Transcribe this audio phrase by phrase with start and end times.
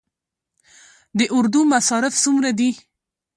[1.17, 2.69] د اردو مصارف څومره دي؟